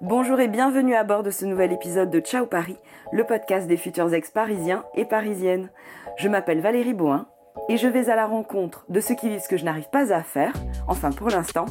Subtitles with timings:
[0.00, 2.76] Bonjour et bienvenue à bord de ce nouvel épisode de Ciao Paris,
[3.12, 5.70] le podcast des futurs ex-parisiens et parisiennes.
[6.16, 7.26] Je m'appelle Valérie Boin
[7.68, 10.12] et je vais à la rencontre de ceux qui vivent ce que je n'arrive pas
[10.14, 10.52] à faire,
[10.86, 11.66] enfin pour l'instant,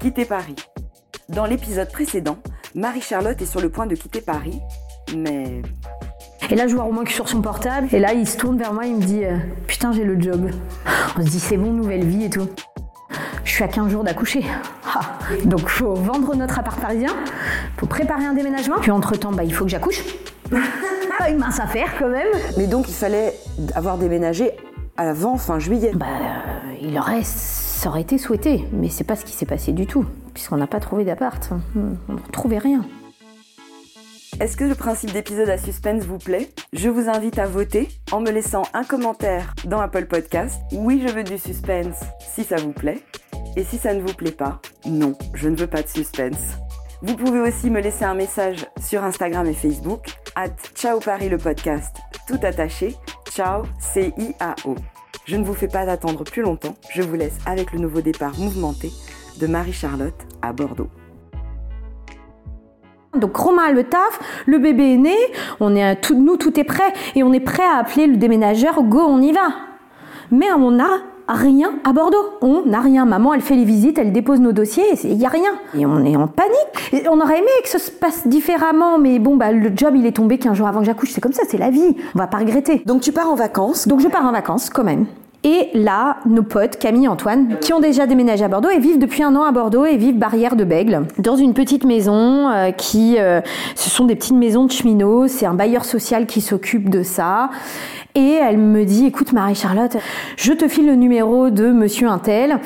[0.00, 0.56] quitter Paris.
[1.28, 2.38] Dans l'épisode précédent,
[2.74, 4.58] Marie-Charlotte est sur le point de quitter Paris,
[5.14, 5.60] mais...
[6.48, 7.88] Et là, je vois Romain qui sur son portable.
[7.92, 9.36] Et là, il se tourne vers moi, il me dit euh,
[9.66, 10.48] Putain, j'ai le job.
[11.18, 12.48] On se dit C'est bon, nouvelle vie et tout.
[13.44, 14.44] Je suis à 15 jours d'accoucher.
[14.94, 15.00] Ah.
[15.44, 17.14] Donc, faut vendre notre appart parisien,
[17.78, 18.76] faut préparer un déménagement.
[18.80, 20.02] Puis, entre-temps, bah, il faut que j'accouche.
[21.28, 22.28] Une mince affaire, quand même.
[22.56, 23.34] Mais donc il fallait
[23.74, 24.52] avoir déménagé
[24.96, 25.90] avant fin juillet.
[25.94, 29.72] Bah, euh, il aurait, ça aurait été souhaité, mais c'est pas ce qui s'est passé
[29.72, 30.04] du tout,
[30.34, 31.50] puisqu'on n'a pas trouvé d'appart.
[31.74, 32.84] On n'a trouvé rien.
[34.38, 36.50] Est-ce que le principe d'épisode à suspense vous plaît?
[36.72, 40.60] Je vous invite à voter en me laissant un commentaire dans Apple Podcast.
[40.72, 43.02] Oui, je veux du suspense si ça vous plaît.
[43.56, 46.58] Et si ça ne vous plaît pas, non, je ne veux pas de suspense.
[47.02, 51.36] Vous pouvez aussi me laisser un message sur Instagram et Facebook, at Ciao Paris le
[51.36, 51.94] podcast,
[52.26, 52.94] tout attaché,
[53.30, 54.76] ciao C-I-A-O.
[55.26, 58.38] Je ne vous fais pas attendre plus longtemps, je vous laisse avec le nouveau départ
[58.38, 58.90] mouvementé
[59.38, 60.88] de Marie-Charlotte à Bordeaux.
[63.14, 65.16] Donc Romain a le taf, le bébé est né,
[65.60, 68.82] on est tout, nous tout est prêt et on est prêt à appeler le déménageur,
[68.82, 69.48] go on y va.
[70.30, 71.02] Mais on n'a
[71.34, 73.04] rien à Bordeaux, on n'a rien.
[73.04, 75.50] Maman elle fait les visites, elle dépose nos dossiers, il n'y a rien.
[75.76, 76.92] Et on est en panique.
[76.92, 80.06] Et on aurait aimé que ça se passe différemment, mais bon bah le job il
[80.06, 82.26] est tombé 15 jours avant que j'accouche, c'est comme ça, c'est la vie, on va
[82.26, 82.82] pas regretter.
[82.86, 85.06] Donc tu pars en vacances Donc je pars en vacances quand même.
[85.46, 88.98] Et là, nos potes, Camille et Antoine, qui ont déjà déménagé à Bordeaux et vivent
[88.98, 92.72] depuis un an à Bordeaux et vivent barrière de Bègle, dans une petite maison euh,
[92.72, 93.40] qui, euh,
[93.76, 95.28] ce sont des petites maisons de cheminots.
[95.28, 97.50] C'est un bailleur social qui s'occupe de ça.
[98.16, 99.96] Et elle me dit, écoute Marie-Charlotte,
[100.36, 102.58] je te file le numéro de Monsieur Intel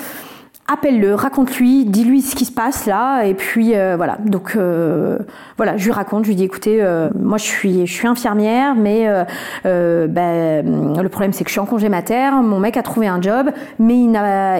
[0.73, 4.19] appelle-le, raconte-lui, dis-lui ce qui se passe là, et puis euh, voilà.
[4.25, 5.19] Donc euh,
[5.57, 8.75] voilà, je lui raconte, je lui dis écoutez, euh, moi je suis, je suis infirmière,
[8.77, 9.09] mais
[9.65, 13.21] ben, le problème c'est que je suis en congé mater, mon mec a trouvé un
[13.21, 14.11] job, mais il,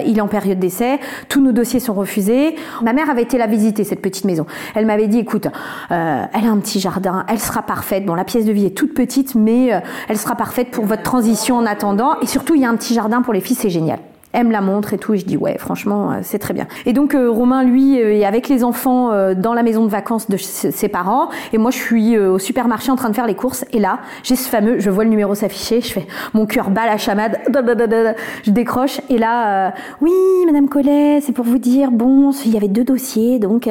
[0.05, 2.55] il est en période d'essai, tous nos dossiers sont refusés.
[2.81, 4.45] Ma mère avait été la visiter cette petite maison.
[4.75, 5.47] Elle m'avait dit écoute,
[5.89, 8.05] elle a un petit jardin, elle sera parfaite.
[8.05, 11.57] Bon, la pièce de vie est toute petite, mais elle sera parfaite pour votre transition
[11.57, 13.99] en attendant, et surtout il y a un petit jardin pour les filles, c'est génial
[14.33, 16.67] elle me la montre et tout, et je dis ouais, franchement, euh, c'est très bien.
[16.85, 20.29] Et donc euh, Romain, lui, euh, est avec les enfants dans la maison de vacances
[20.29, 23.65] de ses parents, et moi je suis au supermarché en train de faire les courses,
[23.71, 26.85] et là, j'ai ce fameux, je vois le numéro s'afficher, je fais mon cœur bat
[26.85, 27.39] la chamade,
[28.43, 30.11] je décroche, et là, oui,
[30.45, 33.69] Madame Collet, c'est pour vous dire, bon, il y avait deux dossiers, donc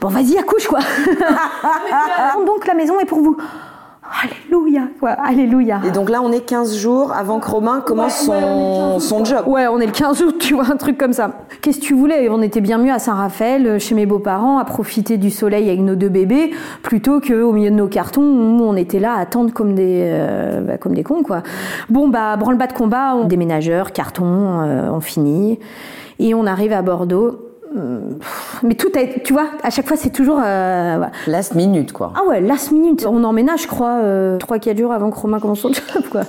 [0.00, 0.80] bon, vas-y, accouche quoi.
[2.46, 3.36] donc la maison est pour vous.
[4.20, 5.80] Alléluia, quoi, alléluia.
[5.86, 9.44] Et donc là, on est 15 jours avant que Romain commence son, son job.
[9.46, 11.46] Ouais, on est le 15 août, tu vois, un truc comme ça.
[11.62, 12.28] Qu'est-ce que tu voulais?
[12.28, 15.80] On était bien mieux à Saint-Raphaël, euh, chez mes beaux-parents, à profiter du soleil avec
[15.80, 16.50] nos deux bébés,
[16.82, 20.60] plutôt qu'au milieu de nos cartons, où on était là à attendre comme des, euh,
[20.60, 21.42] bah, comme des cons, quoi.
[21.88, 23.24] Bon, bah, branle-bas de combat, on...
[23.24, 25.58] déménageurs, cartons, euh, on finit.
[26.18, 27.51] Et on arrive à Bordeaux
[28.62, 32.12] mais tout a, tu vois, à chaque fois c'est toujours euh, last minute quoi.
[32.16, 33.06] Ah ouais, last minute.
[33.08, 36.22] On emménage, je crois, euh, 3-4 jours avant que Romain commence son job quoi.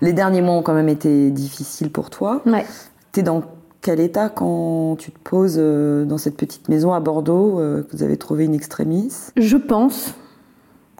[0.00, 2.42] Les derniers mois ont quand même été difficiles pour toi.
[2.44, 2.66] Ouais.
[3.12, 3.42] T'es dans
[3.84, 7.94] quel état quand tu te poses euh, dans cette petite maison à Bordeaux euh, que
[7.94, 9.30] vous avez trouvé une extrémiste?
[9.36, 10.14] Je pense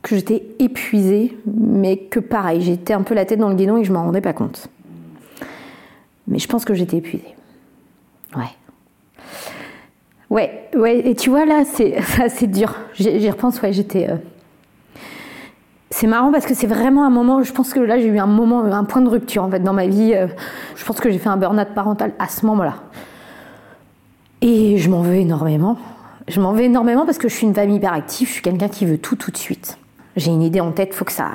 [0.03, 3.85] que j'étais épuisée, mais que pareil, j'étais un peu la tête dans le guidon et
[3.85, 4.69] je m'en rendais pas compte.
[6.29, 7.35] Mais je pense que j'étais épuisée.
[8.37, 8.53] Ouais.
[10.29, 12.75] Ouais, ouais, et tu vois là, c'est assez dur.
[12.93, 14.11] J'y repense, ouais, j'étais.
[14.11, 14.17] Euh,
[15.91, 18.27] c'est marrant parce que c'est vraiment un moment, je pense que là j'ai eu un
[18.27, 20.13] moment, un point de rupture en fait dans ma vie.
[20.15, 20.27] Euh,
[20.77, 22.75] je pense que j'ai fait un burn-out parental à ce moment-là.
[24.41, 25.79] Et je m'en veux énormément.
[26.27, 28.87] Je m'en veux énormément parce que je suis une femme hyperactive, je suis quelqu'un qui
[28.87, 29.79] veut tout tout de suite.
[30.17, 31.31] J'ai une idée en tête, faut que ça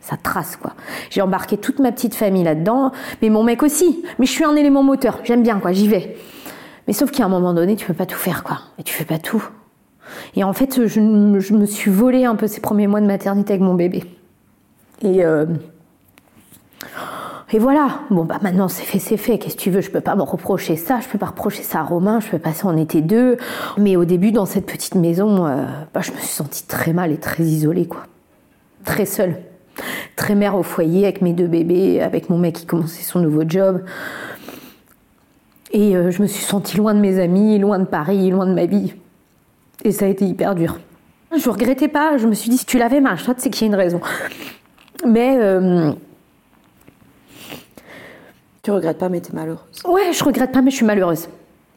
[0.00, 0.72] ça trace quoi.
[1.10, 2.92] J'ai embarqué toute ma petite famille là-dedans,
[3.22, 4.04] mais mon mec aussi.
[4.18, 6.16] Mais je suis un élément moteur, j'aime bien quoi, j'y vais.
[6.86, 8.58] Mais sauf qu'à un moment donné, tu peux pas tout faire quoi.
[8.78, 9.44] Et tu fais pas tout.
[10.36, 13.62] Et en fait, je, me suis volé un peu ces premiers mois de maternité avec
[13.62, 14.04] mon bébé.
[15.02, 15.46] Et, euh,
[17.52, 18.00] et voilà.
[18.10, 19.38] Bon, bah maintenant c'est fait, c'est fait.
[19.38, 19.82] Qu'est-ce que tu veux?
[19.82, 21.00] Je peux pas me reprocher ça.
[21.00, 22.20] Je peux pas reprocher ça à Romain.
[22.20, 22.66] Je peux pas ça.
[22.66, 23.36] On était deux.
[23.76, 27.12] Mais au début, dans cette petite maison, euh, bah, je me suis sentie très mal
[27.12, 28.06] et très isolée, quoi.
[28.84, 29.36] Très seule.
[30.16, 33.42] Très mère au foyer avec mes deux bébés, avec mon mec qui commençait son nouveau
[33.46, 33.82] job.
[35.72, 38.52] Et euh, je me suis sentie loin de mes amis, loin de Paris, loin de
[38.52, 38.94] ma vie.
[39.84, 40.78] Et ça a été hyper dur.
[41.36, 43.70] Je regrettais pas, je me suis dit, si tu l'avais mal, je c'est qu'il y
[43.70, 44.00] a une raison.
[45.06, 45.36] Mais.
[45.38, 45.92] Euh,
[48.62, 49.82] tu regrettes pas, mais t'es malheureuse.
[49.86, 51.28] Ouais, je regrette pas, mais je suis malheureuse.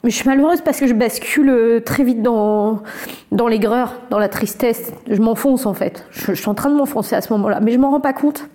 [0.04, 2.84] Mais je suis malheureuse parce que je bascule euh, très vite dans,
[3.32, 4.92] dans l'aigreur, dans la tristesse.
[5.10, 6.06] Je m'enfonce en fait.
[6.12, 8.48] Je, suis en train de m'enfoncer à ce moment-là, mais je m'en rends pas compte.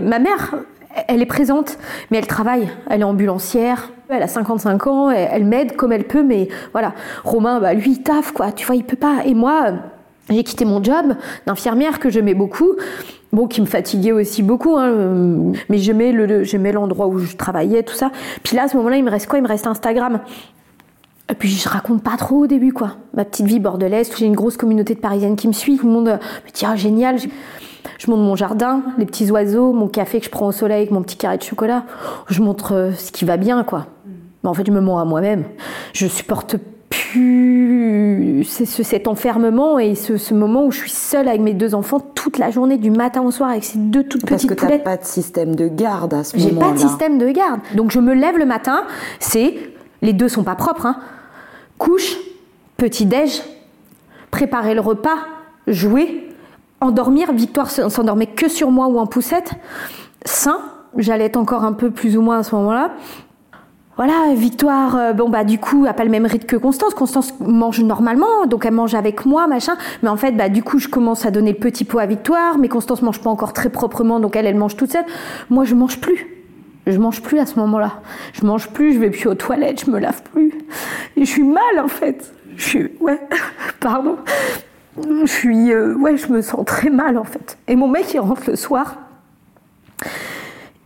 [0.00, 0.54] Ma mère,
[1.06, 1.78] elle est présente,
[2.10, 2.68] mais elle travaille.
[2.90, 3.90] Elle est ambulancière.
[4.08, 6.94] Elle a 55 ans, elle, m'aide comme elle peut, mais voilà.
[7.24, 8.52] Romain, bah, lui, il taffe, quoi.
[8.52, 9.18] Tu vois, il peut pas.
[9.26, 9.72] Et moi,
[10.30, 11.14] j'ai quitté mon job
[11.46, 12.72] d'infirmière que j'aimais beaucoup.
[13.32, 17.82] Bon, qui me fatiguait aussi beaucoup, hein, mais j'aimais le, j'aimais l'endroit où je travaillais,
[17.82, 18.10] tout ça.
[18.42, 19.38] Puis là, à ce moment-là, il me reste quoi?
[19.38, 20.20] Il me reste Instagram.
[21.30, 22.96] Et puis je raconte pas trop au début, quoi.
[23.12, 25.92] Ma petite vie bordelaise, j'ai une grosse communauté de Parisiennes qui me suit, tout le
[25.92, 27.18] monde me dit ah génial.
[27.98, 30.90] Je montre mon jardin, les petits oiseaux, mon café que je prends au soleil avec
[30.90, 31.84] mon petit carré de chocolat.
[32.28, 33.86] Je montre euh, ce qui va bien, quoi.
[34.42, 35.44] Mais en fait, je me mens à moi-même.
[35.92, 36.56] Je supporte
[36.90, 42.38] plus cet enfermement et ce, moment où je suis seule avec mes deux enfants toute
[42.38, 44.96] la journée, du matin au soir, avec ces deux toutes petites Parce que t'as pas
[44.96, 46.54] de système de garde à ce moment-là.
[46.54, 47.60] J'ai pas de système de garde.
[47.74, 48.84] Donc je me lève le matin,
[49.20, 49.54] c'est
[50.02, 50.86] les deux sont pas propres.
[50.86, 50.96] Hein.
[51.78, 52.16] Couche,
[52.76, 53.42] petit déj,
[54.30, 55.16] préparer le repas,
[55.66, 56.27] jouer,
[56.80, 57.32] endormir.
[57.32, 59.52] Victoire s'endormait que sur moi ou en poussette.
[60.24, 60.60] Sain,
[60.96, 62.92] j'allais être encore un peu plus ou moins à ce moment-là.
[63.96, 66.94] Voilà, Victoire, euh, bon bah du coup, a pas le même rythme que Constance.
[66.94, 69.76] Constance mange normalement, donc elle mange avec moi, machin.
[70.04, 72.58] Mais en fait, bah du coup, je commence à donner le petit pot à Victoire,
[72.58, 75.04] mais Constance mange pas encore très proprement, donc elle, elle mange toute seule.
[75.50, 76.28] Moi, je mange plus.
[76.86, 77.94] Je mange plus à ce moment-là.
[78.32, 80.52] Je mange plus, je vais plus aux toilettes, je me lave plus.
[81.16, 82.32] Et je suis mal en fait.
[82.56, 83.20] Je suis, ouais,
[83.80, 84.16] pardon.
[85.24, 87.58] Je suis, euh, ouais, je me sens très mal en fait.
[87.66, 88.96] Et mon mec, il rentre le soir.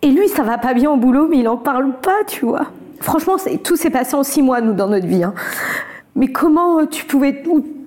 [0.03, 2.67] Et lui, ça va pas bien au boulot, mais il en parle pas, tu vois.
[3.00, 5.23] Franchement, tout s'est passé en six mois, nous, dans notre vie.
[5.23, 5.35] Hein.
[6.17, 7.43] Mais comment tu pouvais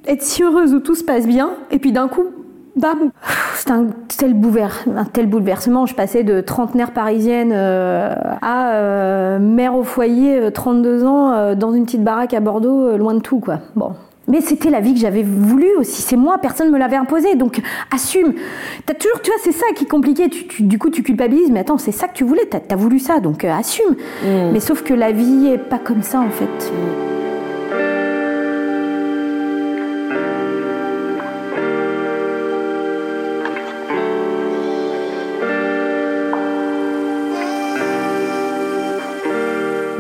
[0.07, 2.25] être si heureuse où tout se passe bien, et puis d'un coup,
[2.75, 3.12] bam
[3.56, 3.88] C'est un
[4.18, 4.36] tel,
[4.95, 5.86] un tel bouleversement.
[5.86, 11.74] Je passais de trentenaire parisienne euh, à euh, mère au foyer, 32 euh, ans, dans
[11.74, 13.60] une petite baraque à Bordeaux, loin de tout, quoi.
[13.75, 13.94] Bon,
[14.27, 16.01] mais c'était la vie que j'avais voulu aussi.
[16.01, 17.36] C'est moi, personne ne me l'avait imposé.
[17.36, 17.62] Donc
[17.92, 18.33] assume.
[18.89, 20.30] As toujours, tu vois, c'est ça qui est compliqué.
[20.60, 21.51] du coup, tu culpabilises.
[21.51, 22.45] Mais attends, c'est ça que tu voulais.
[22.45, 23.95] T'as as voulu ça, donc assume.
[24.24, 24.51] Mm.
[24.54, 26.72] Mais sauf que la vie est pas comme ça en fait.
[26.72, 27.14] Mm.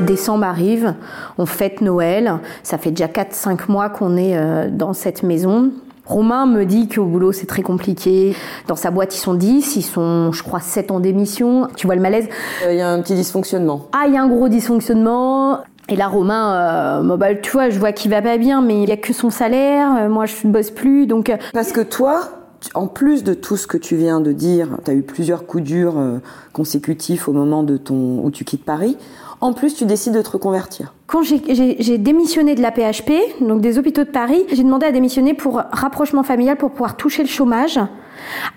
[0.05, 0.93] Décembre arrive,
[1.37, 5.71] on fête Noël, ça fait déjà 4-5 mois qu'on est euh, dans cette maison.
[6.05, 8.35] Romain me dit qu'au boulot c'est très compliqué.
[8.67, 11.67] Dans sa boîte ils sont 10, ils sont je crois 7 en démission.
[11.75, 12.27] Tu vois le malaise?
[12.63, 13.87] Euh, Il y a un petit dysfonctionnement.
[13.91, 15.59] Ah il y a un gros dysfonctionnement.
[15.89, 18.89] Et là Romain, euh, bah, tu vois, je vois qu'il va pas bien, mais il
[18.89, 20.09] y a que son salaire.
[20.09, 21.31] moi je bosse plus, donc.
[21.53, 22.21] Parce que toi,
[22.73, 25.63] en plus de tout ce que tu viens de dire, tu as eu plusieurs coups
[25.63, 25.95] durs
[26.53, 28.97] consécutifs au moment de ton où tu quittes Paris.
[29.45, 30.91] En plus, tu décides de te reconvertir.
[31.07, 35.35] Quand j'ai démissionné de la PHP, donc des hôpitaux de Paris, j'ai demandé à démissionner
[35.35, 37.79] pour rapprochement familial pour pouvoir toucher le chômage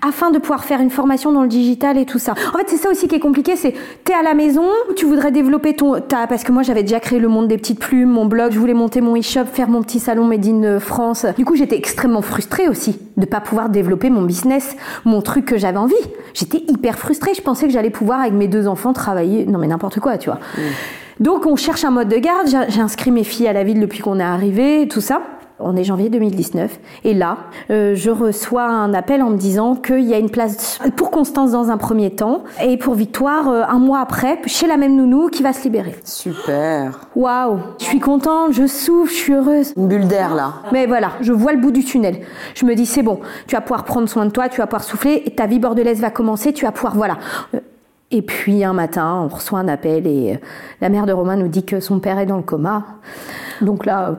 [0.00, 2.32] afin de pouvoir faire une formation dans le digital et tout ça.
[2.54, 3.74] En fait, c'est ça aussi qui est compliqué, c'est
[4.04, 4.64] t'es à la maison,
[4.96, 7.80] tu voudrais développer ton ta, parce que moi j'avais déjà créé le monde des petites
[7.80, 11.26] plumes, mon blog, je voulais monter mon e-shop, faire mon petit salon Made in France.
[11.36, 14.74] Du coup, j'étais extrêmement frustrée aussi de pas pouvoir développer mon business,
[15.04, 15.94] mon truc que j'avais envie.
[16.32, 19.66] J'étais hyper frustrée, je pensais que j'allais pouvoir avec mes deux enfants travailler, non mais
[19.66, 20.38] n'importe quoi, tu vois.
[21.20, 24.00] Donc on cherche un mode de garde, j'ai inscrit mes filles à la ville depuis
[24.00, 25.22] qu'on est arrivé, tout ça.
[25.60, 27.38] On est janvier 2019 et là,
[27.70, 31.50] euh, je reçois un appel en me disant qu'il y a une place pour Constance
[31.50, 35.28] dans un premier temps et pour Victoire euh, un mois après chez la même nounou
[35.30, 35.96] qui va se libérer.
[36.04, 37.00] Super.
[37.16, 39.72] Waouh, je suis contente, je souffle, je suis heureuse.
[39.76, 40.52] Une bulle d'air là.
[40.70, 42.20] Mais voilà, je vois le bout du tunnel.
[42.54, 44.84] Je me dis c'est bon, tu vas pouvoir prendre soin de toi, tu vas pouvoir
[44.84, 47.18] souffler et ta vie bordelaise va commencer, tu vas pouvoir voilà.
[47.56, 47.58] Euh,
[48.10, 50.40] et puis un matin, on reçoit un appel et
[50.80, 52.84] la mère de Romain nous dit que son père est dans le coma.
[53.60, 54.16] Donc là,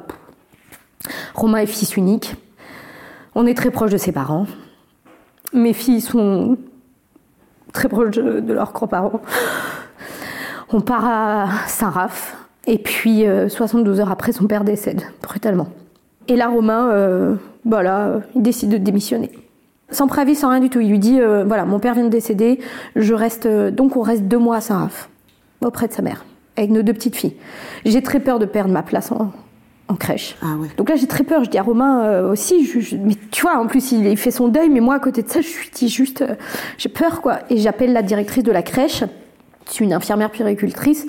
[1.34, 2.36] Romain est fils unique.
[3.34, 4.46] On est très proche de ses parents.
[5.54, 6.58] Mes filles sont
[7.74, 9.22] très proches de, leurs grands-parents.
[10.72, 12.36] On part à Saint-Raph.
[12.68, 15.70] Et puis, 72 euh, heures après, son père décède, brutalement.
[16.28, 19.32] Et là, Romain, euh, voilà, il décide de démissionner.
[19.92, 20.80] Sans préavis, sans rien du tout.
[20.80, 22.60] Il lui dit, euh, voilà, mon père vient de décéder,
[22.96, 25.10] je reste, donc on reste deux mois à Saint-Raph,
[25.62, 26.26] auprès de sa mère,
[26.58, 27.36] avec nos deux petites filles.
[27.86, 29.32] J'ai très peur de perdre ma place en,
[29.90, 30.38] en crèche.
[30.42, 31.44] Ah Donc là, j'ai très peur.
[31.44, 34.48] Je dis à Romain euh, aussi, je, mais tu vois, en plus, il, fait son
[34.48, 36.36] deuil, mais moi, à côté de ça, je suis dit juste, euh,
[36.78, 37.40] j'ai peur, quoi.
[37.50, 39.04] Et j'appelle la directrice de la crèche,
[39.68, 41.08] je suis une infirmière puéricultrice.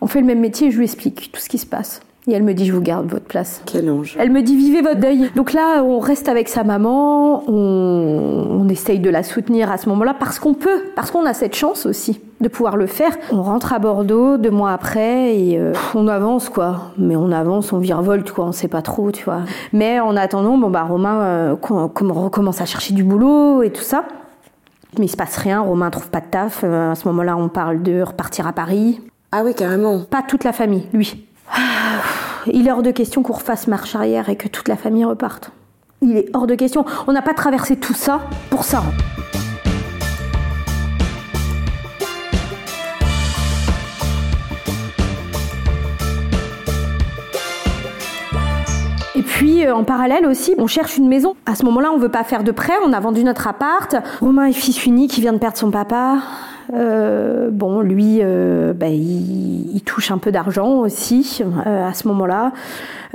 [0.00, 2.00] On fait le même métier et je lui explique tout ce qui se passe.
[2.26, 3.62] Et elle me dit, je vous garde votre place.
[3.64, 4.14] Quel ange.
[4.20, 5.30] Elle me dit, vivez votre deuil.
[5.36, 9.88] Donc là, on reste avec sa maman, on, on essaye de la soutenir à ce
[9.88, 13.16] moment-là parce qu'on peut, parce qu'on a cette chance aussi de pouvoir le faire.
[13.32, 16.92] On rentre à Bordeaux deux mois après et euh, on avance quoi.
[16.98, 19.40] Mais on avance, on virevolte quoi, on sait pas trop, tu vois.
[19.72, 23.70] Mais en attendant, bon bah Romain euh, com- com- recommence à chercher du boulot et
[23.70, 24.04] tout ça.
[24.98, 26.62] Mais il se passe rien, Romain trouve pas de taf.
[26.64, 29.00] Euh, à ce moment-là, on parle de repartir à Paris.
[29.32, 30.00] Ah oui, carrément.
[30.00, 31.26] Pas toute la famille, lui.
[32.46, 35.52] Il est hors de question qu'on refasse marche arrière et que toute la famille reparte.
[36.02, 36.84] Il est hors de question.
[37.06, 38.82] On n'a pas traversé tout ça pour ça.
[49.14, 51.36] Et puis euh, en parallèle aussi, on cherche une maison.
[51.44, 53.94] À ce moment-là, on veut pas faire de prêt, on a vendu notre appart.
[54.20, 56.18] Romain est fils unique, il vient de perdre son papa.
[56.72, 62.52] Euh, bon, lui, euh, bah, il, touche un peu d'argent aussi euh, à ce moment-là.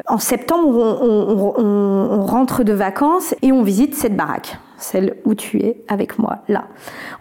[0.08, 0.68] En septembre,
[1.02, 6.20] on- on rentre de vacances et on visite cette baraque, celle où tu es avec
[6.20, 6.66] moi là.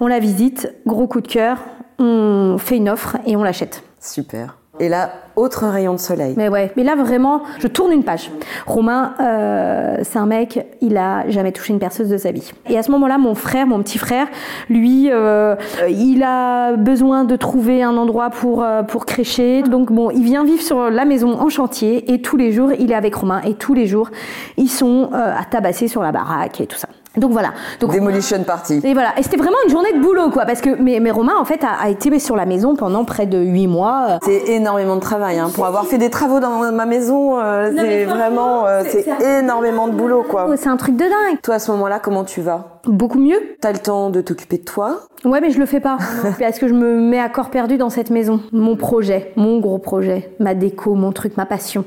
[0.01, 1.59] On la visite, gros coup de cœur,
[1.99, 3.85] on fait une offre et on l'achète.
[4.01, 4.57] Super.
[4.81, 6.35] Et là, autre rayon de soleil.
[6.37, 8.31] Mais ouais, mais là vraiment, je tourne une page.
[8.67, 12.51] Romain, euh, c'est un mec, il a jamais touché une perceuse de sa vie.
[12.69, 14.27] Et à ce moment-là, mon frère, mon petit frère,
[14.69, 15.55] lui, euh,
[15.89, 19.63] il a besoin de trouver un endroit pour euh, pour crécher.
[19.63, 22.91] Donc bon, il vient vivre sur la maison en chantier et tous les jours, il
[22.91, 24.11] est avec Romain et tous les jours,
[24.57, 26.89] ils sont euh, à tabasser sur la baraque et tout ça.
[27.17, 27.53] Donc voilà.
[27.81, 28.81] Donc Demolition Party.
[28.83, 31.35] et voilà, et c'était vraiment une journée de boulot, quoi, parce que mais, mais Romain,
[31.39, 34.19] en fait, a, a été sur la maison pendant près de huit mois.
[34.25, 35.39] C'est énormément de travail.
[35.39, 35.51] Hein.
[35.55, 39.07] Pour avoir fait des travaux dans ma maison, euh, c'est vraiment euh, c'est-
[39.41, 40.49] énormément de boulot, quoi.
[40.57, 41.39] C'est un truc de dingue.
[41.43, 42.81] Toi, à ce moment-là, comment tu vas?
[42.85, 43.39] Beaucoup mieux.
[43.61, 45.01] T'as le temps de t'occuper de toi?
[45.25, 45.97] Ouais, mais je le fais pas.
[46.39, 48.41] Parce que je me mets à corps perdu dans cette maison.
[48.53, 51.85] Mon projet, mon gros projet, ma déco, mon truc, ma passion.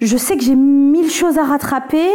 [0.00, 2.06] Je sais que j'ai mille choses à rattraper,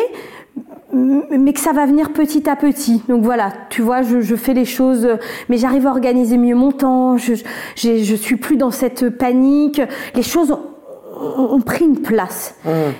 [0.93, 3.03] mais que ça va venir petit à petit.
[3.09, 5.07] Donc voilà, tu vois, je, je fais les choses,
[5.49, 7.17] mais j'arrive à organiser mieux mon temps.
[7.17, 7.33] Je,
[7.75, 9.81] je, je suis plus dans cette panique.
[10.15, 12.55] Les choses ont, pris une place.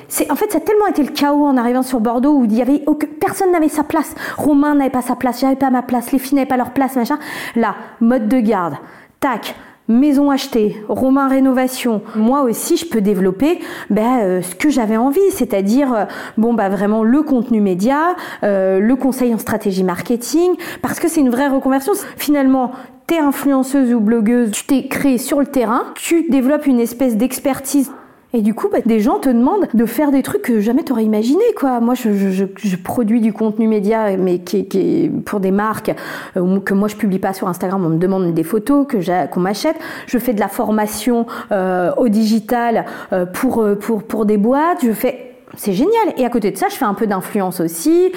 [0.07, 2.53] C'est en fait ça a tellement été le chaos en arrivant sur Bordeaux où il
[2.55, 4.15] y avait aucun- personne n'avait sa place.
[4.37, 6.95] Romain n'avait pas sa place, j'avais pas ma place, les filles n'avaient pas leur place,
[6.95, 7.19] machin.
[7.55, 8.75] Là, mode de garde,
[9.19, 9.55] tac.
[9.89, 12.01] Maison achetée, Romain rénovation.
[12.15, 13.59] Moi aussi, je peux développer
[13.89, 16.05] ben, euh, ce que j'avais envie, c'est-à-dire euh,
[16.37, 21.19] bon bah vraiment le contenu média, euh, le conseil en stratégie marketing, parce que c'est
[21.19, 21.91] une vraie reconversion.
[22.15, 22.71] Finalement,
[23.07, 27.91] t'es influenceuse ou blogueuse, tu t'es créée sur le terrain, tu développes une espèce d'expertise.
[28.35, 31.03] Et du coup, bah, des gens te demandent de faire des trucs que jamais t'aurais
[31.05, 31.79] imaginé, quoi.
[31.79, 35.51] Moi, je, je, je, produis du contenu média, mais qui, est- qui est pour des
[35.51, 35.91] marques
[36.35, 37.85] euh, que moi je publie pas sur Instagram.
[37.85, 39.75] On me demande des photos que qu'on m'achète.
[40.07, 44.83] Je fais de la formation euh, au digital euh, pour euh, pour pour des boîtes.
[44.83, 46.13] Je fais, c'est génial.
[46.17, 48.11] Et à côté de ça, je fais un peu d'influence aussi.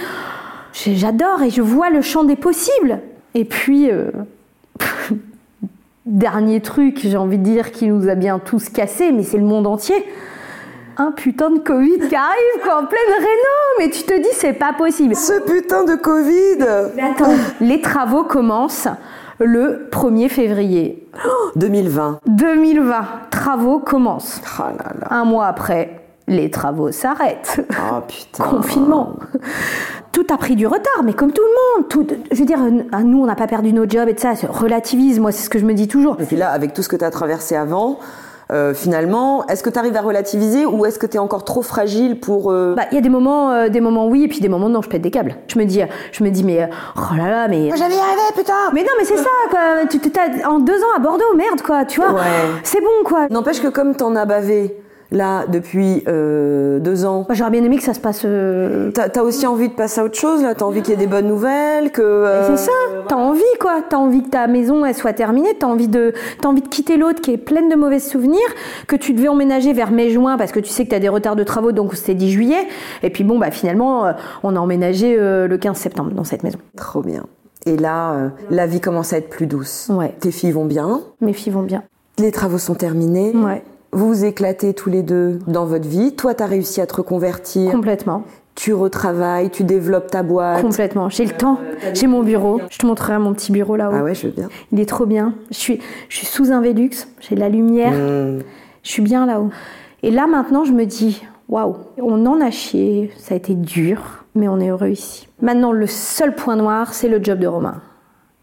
[0.73, 3.01] J'adore et je vois le champ des possibles.
[3.35, 3.91] Et puis.
[6.07, 9.45] Dernier truc, j'ai envie de dire, qui nous a bien tous cassés, mais c'est le
[9.45, 10.07] monde entier.
[10.99, 14.53] Un putain de Covid qui arrive, quoi, en pleine réno, mais tu te dis, c'est
[14.53, 15.17] pas possible.
[15.17, 18.87] Ce putain de Covid Mais attends, les travaux commencent
[19.41, 21.09] le 1er février
[21.57, 22.21] 2020.
[22.27, 23.05] 2020.
[23.31, 24.41] Travaux commencent.
[24.61, 25.09] Oh là là.
[25.11, 27.67] Un mois après, les travaux s'arrêtent.
[27.71, 28.45] Oh putain.
[28.45, 29.17] Confinement.
[30.17, 31.89] Tout a pris du retard, mais comme tout le monde.
[31.91, 34.33] Tout, je veux dire, euh, nous, on n'a pas perdu nos jobs et tout ça.
[34.49, 36.17] Relativise, moi, c'est ce que je me dis toujours.
[36.19, 37.99] Et puis là, avec tout ce que tu as traversé avant,
[38.51, 41.61] euh, finalement, est-ce que tu arrives à relativiser ou est-ce que tu es encore trop
[41.61, 42.51] fragile pour...
[42.51, 44.71] euh, Bah, il y a des moments, euh, des moments oui, et puis des moments
[44.71, 45.37] non, je pète des câbles.
[45.49, 45.83] Je me dis,
[46.13, 49.05] je me dis, mais oh là là, mais J'allais y arriver, putain mais non, mais
[49.05, 49.61] c'est ça, quoi.
[49.91, 51.85] Tu t'as en deux ans à Bordeaux, merde, quoi.
[51.85, 52.21] Tu vois, Ouais.
[52.63, 53.27] c'est bon, quoi.
[53.29, 54.81] N'empêche que comme t'en as bavé,
[55.13, 58.23] là, depuis euh, deux ans, j'aurais bien aimé que ça se passe.
[58.25, 60.55] euh, t'as as aussi envie de passer à autre chose, là?
[60.55, 62.03] T'as envie qu'il y ait des bonnes nouvelles, que...
[62.03, 62.73] euh, C'est ça.
[63.09, 63.83] T'as envie, quoi.
[63.89, 65.55] T'as envie que ta maison elle soit terminée.
[65.59, 68.39] T'as envie de, t'as envie de quitter l'autre qui est pleine de mauvais souvenirs,
[68.89, 71.45] que tu devais emménager vers mai-juin parce que tu sais que t'as des retards de
[71.45, 72.67] travaux, donc c'était 10 juillet.
[73.03, 76.59] Et puis bon, bah finalement, on a emménagé euh, le 15 septembre dans cette maison.
[76.77, 77.25] Trop bien.
[77.65, 79.89] Et là, euh, la vie commence à être plus douce.
[79.93, 80.15] Ouais.
[80.21, 81.83] Tes filles vont bien, Mes filles vont bien.
[82.19, 83.63] les travaux sont terminés, Ouais.
[83.93, 86.15] Vous vous éclatez tous les deux dans votre vie.
[86.15, 88.25] Toi, t'as réussi à te reconvertir, Complètement.
[88.55, 90.61] tu retravailles, tu développes ta boîte.
[90.63, 91.09] Complètement.
[91.09, 91.59] J'ai le temps.
[91.95, 92.61] J'ai mon bureau.
[92.71, 93.95] Je te montrerai mon petit bureau là-haut.
[93.95, 94.49] Ah ouais, je veux bien.
[94.73, 95.35] Il est trop bien.
[95.51, 96.91] Je suis, je suis sous un Velux.
[97.21, 97.93] J'ai de la lumière.
[97.93, 98.43] Mmh.
[98.83, 99.51] Je suis bien là-haut.
[100.03, 103.11] Et là maintenant, je me dis, waouh, on en a chié.
[103.19, 105.29] Ça a été dur, mais on est heureux ici.
[105.41, 107.81] Maintenant, le seul point noir, c'est le job de Romain.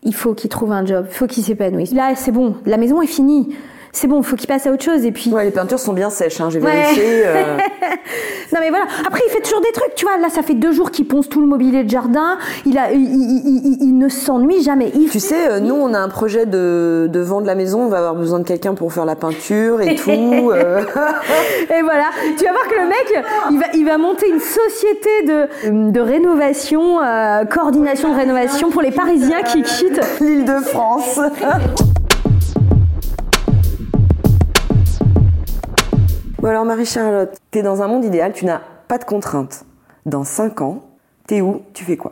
[0.03, 1.05] Il faut qu'il trouve un job.
[1.09, 1.93] Il faut qu'il s'épanouisse.
[1.93, 2.55] Là, c'est bon.
[2.65, 3.55] La maison est finie.
[3.95, 5.05] C'est bon, faut qu'il passe à autre chose.
[5.05, 5.31] Et puis.
[5.31, 7.27] Ouais, les peintures sont bien sèches, hein, j'ai vérifié.
[7.27, 7.57] Euh.
[8.51, 8.85] non mais voilà.
[9.05, 10.17] Après, il fait toujours des trucs, tu vois.
[10.17, 12.39] Là, ça fait deux jours qu'il ponce tout le mobilier de jardin.
[12.65, 14.91] Il a, il, ne s'ennuie jamais.
[15.11, 17.83] tu sais, euh, nous, on a un projet de, de vendre la maison.
[17.83, 20.09] On va avoir besoin de quelqu'un pour faire la peinture et tout.
[20.11, 20.81] Euh.
[21.69, 22.05] et voilà.
[22.35, 26.01] Tu vas voir que le mec, il va, il va monter une société de, de
[26.01, 26.97] rénovation,
[27.47, 31.19] coordination de rénovation pour les Parisiens qui quittent l'île de France.
[36.43, 38.59] Bon alors Marie-Charlotte, t'es dans un monde idéal, tu n'as
[38.89, 39.63] pas de contraintes.
[40.05, 40.83] Dans 5 ans,
[41.25, 42.11] t'es où Tu fais quoi?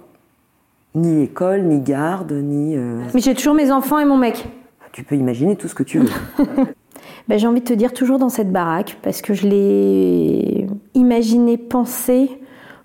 [0.95, 2.77] Ni école, ni garde, ni...
[2.77, 4.47] Euh, Mais j'ai toujours mes enfants et mon mec.
[4.93, 6.09] Tu peux imaginer tout ce que tu veux.
[7.27, 11.57] ben, j'ai envie de te dire toujours dans cette baraque, parce que je l'ai imaginé,
[11.57, 12.29] pensé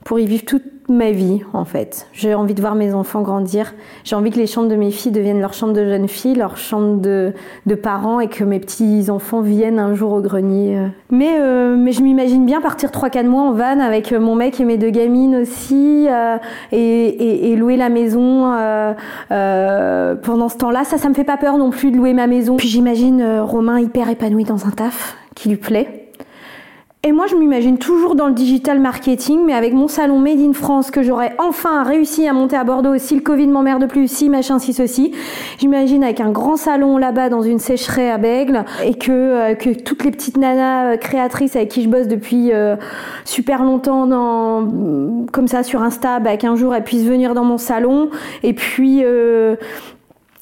[0.07, 2.07] pour y vivre toute ma vie en fait.
[2.13, 3.75] J'ai envie de voir mes enfants grandir.
[4.05, 6.57] J'ai envie que les chambres de mes filles deviennent leur chambre de jeunes filles, leur
[6.57, 7.33] chambre de,
[7.67, 10.79] de parents et que mes petits enfants viennent un jour au grenier.
[11.11, 14.65] Mais, euh, mais je m'imagine bien partir 3-4 mois en van avec mon mec et
[14.65, 16.37] mes deux gamines aussi euh,
[16.71, 20.85] et, et, louer la maison euh, pendant ce temps-là.
[20.85, 22.55] Ça, ça me fait pas peur non plus de louer ma maison.
[22.59, 26.06] Puis j'imagine Romain hyper épanoui dans un taf qui lui plaît
[27.07, 30.53] et moi, je m'imagine toujours dans le digital marketing, mais avec mon salon Made in
[30.53, 34.29] France que j'aurais enfin réussi à monter à Bordeaux si le Covid m'emmerde plus, si
[34.29, 35.13] machin, si ceci.
[35.59, 39.71] J'imagine avec un grand salon là-bas dans une sécherie à Bègle et que, euh, que
[39.71, 42.75] toutes les petites nanas euh, créatrices avec qui je bosse depuis euh,
[43.25, 47.59] super longtemps dans, comme ça sur Insta, bah, qu'un jour elles puissent venir dans mon
[47.59, 48.11] salon
[48.43, 49.05] et puis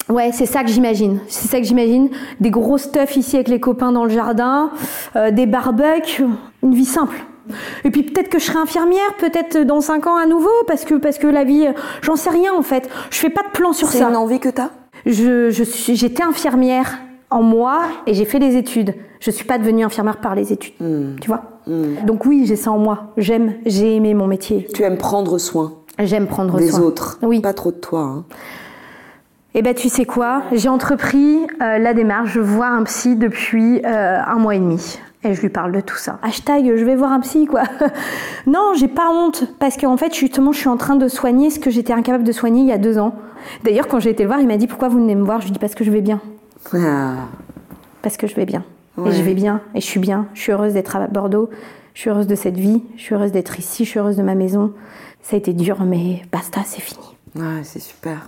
[0.09, 1.19] Ouais, c'est ça que j'imagine.
[1.27, 2.09] C'est ça que j'imagine.
[2.39, 4.69] Des gros stuff ici avec les copains dans le jardin,
[5.15, 6.25] euh, des barbecues,
[6.63, 7.15] une vie simple.
[7.83, 10.95] Et puis peut-être que je serai infirmière, peut-être dans 5 ans à nouveau, parce que
[10.95, 11.67] parce que la vie,
[12.01, 12.89] j'en sais rien en fait.
[13.11, 13.99] Je fais pas de plan sur ça.
[13.99, 14.69] C'est une envie que t'as?
[15.05, 18.95] Je je suis j'étais infirmière en moi et j'ai fait des études.
[19.19, 21.19] Je suis pas devenue infirmière par les études, hmm.
[21.19, 21.43] tu vois.
[21.67, 22.05] Hmm.
[22.05, 23.13] Donc oui, j'ai ça en moi.
[23.17, 24.67] J'aime, j'ai aimé mon métier.
[24.73, 25.73] Tu aimes prendre soin.
[25.99, 27.19] J'aime prendre soin des autres.
[27.21, 27.39] Oui.
[27.41, 28.01] Pas trop de toi.
[28.01, 28.25] Hein.
[29.57, 30.43] Eh ben tu sais quoi?
[30.51, 32.33] J'ai entrepris euh, la démarche.
[32.33, 34.99] Je vois un psy depuis euh, un mois et demi.
[35.23, 36.19] Et je lui parle de tout ça.
[36.23, 37.63] Hashtag, je vais voir un psy, quoi.
[38.47, 39.45] non, j'ai pas honte.
[39.57, 42.33] Parce qu'en fait, justement, je suis en train de soigner ce que j'étais incapable de
[42.33, 43.15] soigner il y a deux ans.
[43.63, 45.39] D'ailleurs, quand j'ai été le voir, il m'a dit Pourquoi vous venez me voir?
[45.39, 46.19] Je lui dis Parce que je vais bien.
[46.73, 47.13] Ah.
[48.01, 48.65] Parce que je vais bien.
[49.05, 49.61] Et je vais bien.
[49.73, 50.27] Et je suis bien.
[50.33, 51.49] Je suis heureuse d'être à Bordeaux.
[51.93, 52.83] Je suis heureuse de cette vie.
[52.97, 53.85] Je suis heureuse d'être ici.
[53.85, 54.73] Je suis heureuse de ma maison.
[55.21, 57.05] Ça a été dur, mais basta, c'est fini.
[57.35, 58.27] Ouais, c'est super.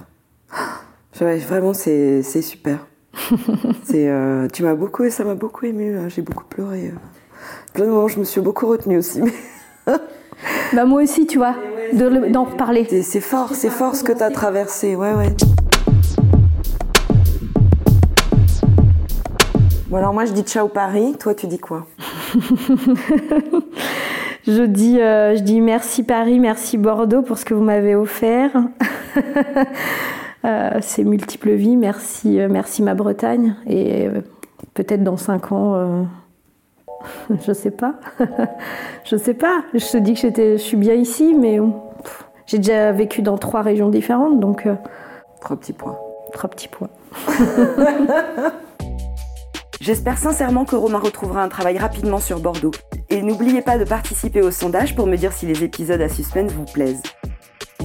[1.19, 2.85] Vraiment, c'est super.
[3.83, 5.97] c'est, euh, tu m'as beaucoup, ça m'a beaucoup ému.
[5.97, 6.09] Hein.
[6.09, 6.89] J'ai beaucoup pleuré.
[6.89, 6.97] Euh.
[7.73, 9.21] Plein de moments, je me suis beaucoup retenue aussi.
[10.73, 11.55] bah moi aussi, tu vois,
[11.93, 12.85] d'en reparler.
[13.01, 14.95] C'est fort, c'est fort ce que tu as traversé.
[14.95, 15.35] Ouais, ouais.
[19.89, 21.87] Bon alors moi je dis ciao Paris, toi tu dis quoi?
[24.45, 28.51] Je dis, euh, je dis merci Paris, merci Bordeaux pour ce que vous m'avez offert.
[30.47, 31.75] Euh, ces multiples vies.
[31.75, 33.55] Merci, euh, merci ma Bretagne.
[33.67, 34.21] Et euh,
[34.73, 36.07] peut-être dans cinq ans,
[37.45, 37.95] je sais pas.
[39.03, 39.63] je sais pas.
[39.73, 41.59] Je te dis que j'étais, je suis bien ici, mais
[42.45, 44.67] j'ai déjà vécu dans trois régions différentes, donc.
[45.41, 45.97] trois petits points.
[46.31, 46.89] Trois petits points.
[49.81, 52.71] J'espère sincèrement que Romain retrouvera un travail rapidement sur Bordeaux.
[53.09, 56.51] Et n'oubliez pas de participer au sondage pour me dire si les épisodes à suspense
[56.51, 57.01] vous plaisent.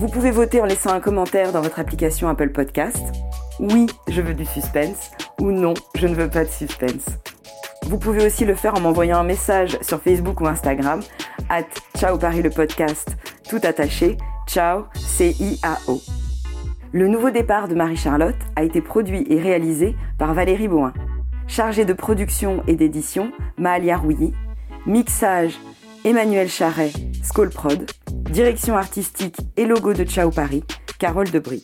[0.03, 3.01] Vous pouvez voter en laissant un commentaire dans votre application Apple Podcast.
[3.61, 7.07] Oui, je veux du suspense ou non, je ne veux pas de suspense.
[7.85, 11.03] Vous pouvez aussi le faire en m'envoyant un message sur Facebook ou Instagram,
[11.49, 13.17] at Ciao Paris le podcast,
[13.49, 14.17] tout attaché,
[14.49, 16.01] ciao, C-I-A-O.
[16.91, 20.93] Le nouveau départ de Marie-Charlotte a été produit et réalisé par Valérie Boin.
[21.47, 24.35] Chargée de production et d'édition, Mahalia Rouilly.
[24.85, 25.61] Mixage,
[26.05, 26.93] Emmanuel Charret,
[27.51, 27.89] Prod.
[28.31, 30.65] Direction artistique et logo de Ciao Paris,
[30.99, 31.63] Carole Debris.